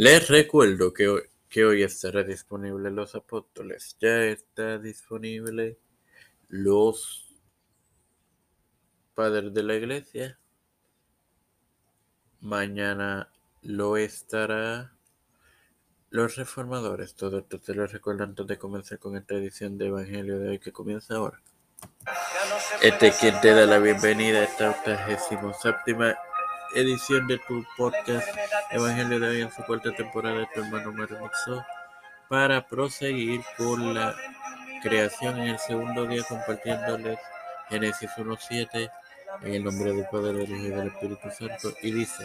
Les 0.00 0.28
recuerdo 0.28 0.94
que 0.94 1.08
hoy, 1.08 1.22
que 1.48 1.64
hoy 1.64 1.82
estará 1.82 2.22
disponible 2.22 2.88
Los 2.92 3.16
Apóstoles. 3.16 3.96
Ya 3.98 4.26
está 4.26 4.78
disponible 4.78 5.76
Los 6.46 7.34
Padres 9.16 9.52
de 9.52 9.64
la 9.64 9.74
Iglesia. 9.74 10.38
Mañana 12.40 13.28
lo 13.62 13.96
estará 13.96 14.92
Los 16.10 16.36
Reformadores. 16.36 17.16
Todo 17.16 17.38
esto 17.38 17.58
te 17.58 17.74
lo 17.74 17.84
recuerdo 17.88 18.22
antes 18.22 18.46
de 18.46 18.56
comenzar 18.56 19.00
con 19.00 19.16
esta 19.16 19.34
edición 19.34 19.78
de 19.78 19.88
Evangelio 19.88 20.38
de 20.38 20.50
hoy 20.50 20.58
que 20.60 20.70
comienza 20.70 21.16
ahora. 21.16 21.42
Este 22.82 23.08
es 23.08 23.16
quien 23.16 23.40
te 23.40 23.50
da 23.50 23.66
la 23.66 23.78
bienvenida 23.80 24.38
a 24.38 24.44
esta 24.44 24.70
87 24.70 25.96
edición 26.74 27.26
de 27.26 27.38
tu 27.38 27.64
podcast 27.76 28.28
Evangelio 28.70 29.20
de 29.20 29.28
hoy 29.28 29.40
en 29.42 29.50
su 29.50 29.62
cuarta 29.64 29.92
temporada 29.92 30.40
de 30.40 30.48
tu 30.54 30.60
hermano 30.60 30.92
Mario 30.92 31.30
para 32.28 32.66
proseguir 32.66 33.40
con 33.56 33.94
la 33.94 34.14
creación 34.82 35.38
en 35.38 35.48
el 35.48 35.58
segundo 35.58 36.06
día 36.06 36.22
compartiéndoles 36.28 37.18
Génesis 37.68 38.10
1.7 38.16 38.90
en 39.42 39.54
el 39.54 39.64
nombre 39.64 39.92
del 39.92 40.06
Padre, 40.10 40.32
del 40.32 40.50
Hijo 40.50 40.66
y 40.66 40.70
del 40.70 40.88
Espíritu 40.88 41.30
Santo 41.30 41.72
y 41.82 41.92
dice 41.92 42.24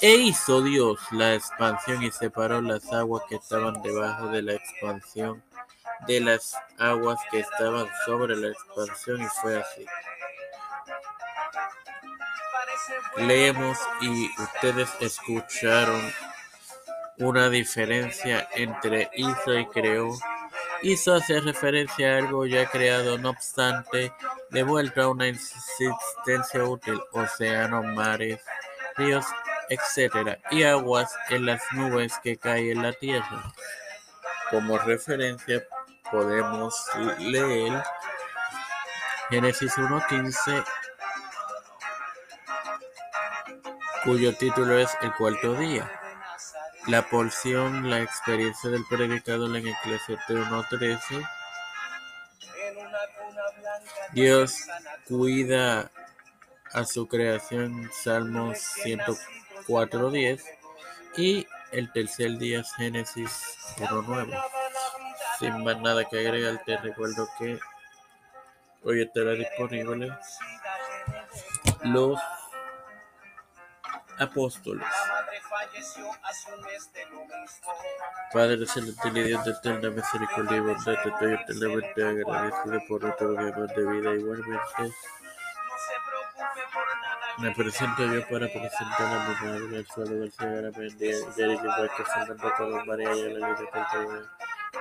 e 0.00 0.14
hizo 0.14 0.62
Dios 0.62 0.98
la 1.12 1.34
expansión 1.34 2.02
y 2.02 2.10
separó 2.10 2.60
las 2.62 2.92
aguas 2.92 3.22
que 3.28 3.36
estaban 3.36 3.82
debajo 3.82 4.28
de 4.28 4.42
la 4.42 4.54
expansión 4.54 5.42
de 6.06 6.20
las 6.20 6.54
aguas 6.78 7.18
que 7.30 7.40
estaban 7.40 7.86
sobre 8.06 8.36
la 8.36 8.48
expansión 8.48 9.20
y 9.20 9.26
fue 9.40 9.60
así. 9.60 9.84
Leemos 13.16 13.78
y 14.00 14.30
ustedes 14.40 14.88
escucharon 15.00 16.12
una 17.18 17.48
diferencia 17.48 18.48
entre 18.54 19.10
hizo 19.14 19.58
y 19.58 19.66
creó. 19.66 20.10
Hizo 20.82 21.14
hace 21.14 21.40
referencia 21.40 22.14
a 22.14 22.18
algo 22.18 22.46
ya 22.46 22.66
creado, 22.70 23.18
no 23.18 23.30
obstante, 23.30 24.12
devuelta 24.50 25.02
a 25.02 25.08
una 25.08 25.26
existencia 25.26 26.64
útil, 26.64 27.00
océanos, 27.12 27.84
mares, 27.84 28.40
ríos, 28.96 29.26
etc. 29.68 30.38
y 30.50 30.62
aguas 30.62 31.14
en 31.28 31.46
las 31.46 31.62
nubes 31.72 32.14
que 32.22 32.38
caen 32.38 32.78
en 32.78 32.82
la 32.82 32.92
tierra. 32.92 33.52
Como 34.50 34.78
referencia 34.78 35.62
podemos 36.10 36.74
leer 37.18 37.82
Génesis 39.30 39.72
1.15 39.76 40.64
cuyo 44.04 44.34
título 44.34 44.78
es 44.78 44.90
El 45.02 45.12
cuarto 45.14 45.54
día. 45.54 45.90
La 46.86 47.02
porción 47.08 47.90
La 47.90 48.00
experiencia 48.00 48.70
del 48.70 48.84
predicador 48.86 49.54
en 49.56 49.68
Eclesiastes 49.68 50.36
1.13. 50.36 51.28
Dios 54.12 54.56
cuida 55.06 55.90
a 56.72 56.84
su 56.84 57.06
creación, 57.08 57.90
Salmos 57.92 58.58
104.10. 58.84 60.42
Y 61.16 61.46
el 61.72 61.92
tercer 61.92 62.38
día 62.38 62.60
es 62.60 62.72
Génesis 62.74 63.30
1.9. 63.78 64.42
Sin 65.38 65.64
más 65.64 65.78
nada 65.80 66.04
que 66.04 66.18
agregar, 66.18 66.62
te 66.64 66.76
recuerdo 66.78 67.28
que 67.38 67.58
hoy 68.82 69.02
estará 69.02 69.32
disponible 69.32 70.10
los 71.84 72.18
apóstoles. 74.20 74.86
Padre 78.32 78.66
celestial 78.66 79.16
y 79.16 79.22
Dios 79.24 79.44
de 79.44 79.50
eterna 79.50 79.90
misericordia 79.90 80.56
y 80.56 80.60
bondad, 80.60 80.94
te 81.02 81.08
estoy 81.08 81.34
eternamente 81.34 82.04
agradecido 82.04 82.80
por 82.88 83.04
otro 83.04 83.32
día 83.32 83.56
más 83.56 83.74
de 83.74 83.86
vida. 83.86 84.14
Igualmente, 84.14 84.94
me 87.38 87.54
presento 87.54 88.04
yo 88.04 88.22
para 88.28 88.46
presentar 88.46 89.02
a 89.02 89.28
mi 89.28 89.46
madre, 89.46 89.78
el 89.78 89.86
suelo 89.86 90.14
del 90.20 90.32
Señor, 90.32 90.72
amén. 90.74 90.98
Yari 91.36 91.56
Vázquez, 91.56 92.06
Fernando 92.14 92.52
Colón, 92.56 92.86
María 92.86 93.14
Lidia 93.14 93.56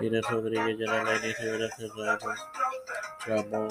Mira 0.00 0.20
Rodríguez, 0.28 1.38
Rivera 1.38 1.68
Serrano, 1.76 2.34
Ramón, 3.26 3.68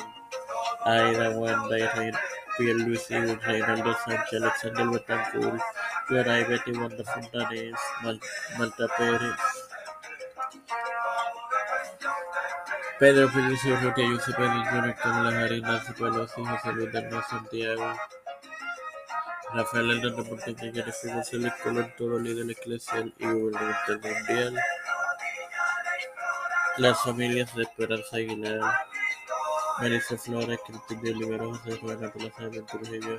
Aida, 0.86 1.30
Wanda 1.32 1.80
y 1.80 2.12
Reina. 2.58 2.86
Luis 2.86 3.12
y 3.12 3.16
Reinaldo 3.16 3.96
Sánchez, 4.06 4.42
Alexander 4.42 4.88
Betancourt, 4.88 5.62
Clara 6.08 6.48
Betty 6.48 6.72
Wanda 6.72 7.04
Fontanes, 7.04 7.76
Malta 8.58 8.88
Pérez, 8.98 9.36
Pedro 13.00 13.30
Felicio 13.30 13.74
Urrutia, 13.74 14.08
Josep 14.10 14.40
Edwin 14.40 14.66
Jr., 14.66 14.96
Kamala 14.96 15.32
Nancy 15.32 15.94
José 15.98 16.72
Luis 16.74 16.94
Hernández 16.94 17.26
Santiago, 17.30 17.94
Rafael 19.54 19.92
Hernández 19.92 20.30
Montaña, 20.30 20.86
González 21.14 21.54
Colón, 21.62 21.94
todo 21.98 22.20
líder 22.20 22.50
eclesial 22.50 23.14
y 23.18 23.26
gubernamental 23.26 24.02
mundial, 24.02 24.56
las 26.78 27.02
familias 27.04 27.54
de 27.56 27.64
Esperanza 27.64 28.16
Aguilar, 28.16 28.62
Marisa 29.80 30.18
Flores, 30.18 30.60
Cristina 30.66 31.02
de 31.02 31.12
Olivero, 31.12 31.54
José 31.54 31.78
Juana 31.80 32.12
Plaza 32.12 32.50
de 32.50 32.62
Trujillo, 32.62 33.18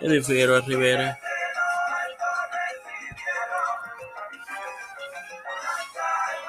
Edwin 0.00 0.24
Figueroa 0.24 0.60
Rivera, 0.62 1.18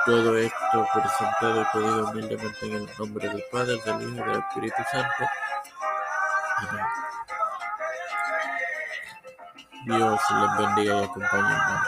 todo 0.05 0.37
esto 0.37 0.87
presentado 0.93 1.61
y 1.61 1.65
pedido 1.73 2.09
humildemente 2.09 2.65
en 2.65 2.73
el 2.73 2.89
nombre 2.97 3.29
del 3.29 3.43
Padre, 3.51 3.77
del 3.85 4.01
Hijo 4.01 4.25
y 4.25 4.29
del 4.29 4.39
Espíritu 4.39 4.83
Santo. 4.91 5.29
Amén. 6.57 6.85
Dios 9.85 10.21
les 10.29 10.57
bendiga 10.57 10.95
y 10.95 11.03
acompañe, 11.03 11.53
hermanos. 11.53 11.87